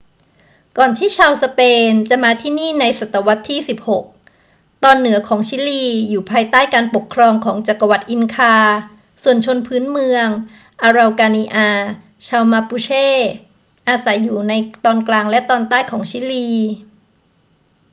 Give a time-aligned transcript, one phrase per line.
[0.77, 3.59] ก่อนที่ชาวสเปนจะมาที่นี่ในศตวรรษที่
[4.21, 8.55] 16 ตอนเหนือของชิลีอยู่ภายใต้การปกครองของจักรวรรดิอินคา
[9.23, 10.27] ส่วนชนพื้นเมือง
[10.81, 11.69] อาเรากานิอา
[12.27, 12.89] ชาวมาปูเช
[13.87, 14.53] อาศัยอยู่ใน
[14.85, 16.49] ตอนกลางและตอนใต้ของชิลี